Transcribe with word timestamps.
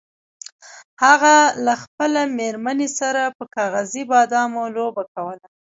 هغه 1.03 1.35
له 1.65 1.73
خپلې 1.83 2.23
میرمنې 2.37 2.89
سره 2.99 3.21
پر 3.35 3.45
کاغذي 3.55 4.03
بادامو 4.11 4.63
لوبه 4.75 5.03
کوله. 5.13 5.45